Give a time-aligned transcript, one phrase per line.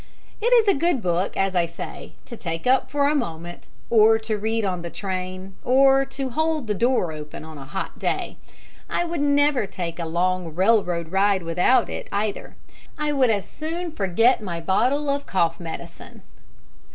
[0.41, 4.17] It is a good book, as I say, to take up for a moment, or
[4.17, 8.37] to read on the train, or to hold the door open on a hot day.
[8.89, 12.55] I would never take a long railroad ride without it, eyether.
[12.97, 16.23] I would as soon forget my bottle of cough medicine.
[16.23, 16.79] Mr.